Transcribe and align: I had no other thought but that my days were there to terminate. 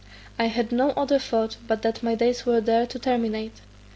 I 0.39 0.45
had 0.45 0.71
no 0.71 0.89
other 0.97 1.19
thought 1.19 1.57
but 1.67 1.83
that 1.83 2.01
my 2.01 2.15
days 2.15 2.43
were 2.43 2.59
there 2.59 2.87
to 2.87 2.97
terminate. 2.97 3.61